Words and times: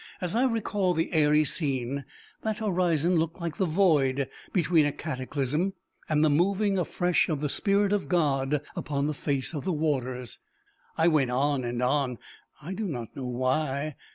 As 0.19 0.33
I 0.33 0.45
recall 0.45 0.95
the 0.95 1.13
airy 1.13 1.43
scene, 1.45 2.05
that 2.41 2.57
horizon 2.57 3.17
looks 3.17 3.39
like 3.39 3.57
the 3.57 3.67
void 3.67 4.27
between 4.51 4.87
a 4.87 4.91
cataclysm 4.91 5.73
and 6.09 6.25
the 6.25 6.29
moving 6.31 6.79
afresh 6.79 7.29
of 7.29 7.39
the 7.39 7.49
spirit 7.49 7.93
of 7.93 8.09
God 8.09 8.63
upon 8.75 9.05
the 9.05 9.13
face 9.13 9.53
of 9.53 9.63
the 9.63 9.71
waters. 9.71 10.39
I 10.97 11.07
went 11.07 11.29
on 11.29 11.63
and 11.63 11.83
on, 11.83 12.17
I 12.63 12.73
do 12.73 12.87
not 12.87 13.15
know 13.15 13.27
why. 13.27 13.95